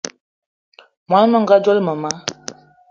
[1.11, 2.11] Món menga dzolo mema